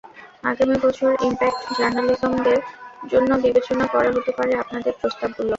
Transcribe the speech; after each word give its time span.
আগামী 0.43 0.75
বছর 0.83 1.09
impact 1.27 1.61
journalism 1.77 2.33
ডের 2.43 2.61
জন্য 3.11 3.29
বিবেচনা 3.43 3.85
করা 3.87 4.09
হতে 4.15 4.31
পারে 4.37 4.51
আপনাদের 4.63 4.93
প্রস্তাবগুলো। 4.99 5.49